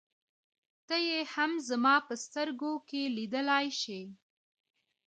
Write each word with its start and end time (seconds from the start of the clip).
ته 0.87 0.95
يې 1.07 1.19
هم 1.33 1.51
زما 1.69 1.95
په 2.07 2.13
سترګو 2.23 2.71
کې 2.87 3.01
لیدلای 3.17 3.67
شې. 3.81 4.01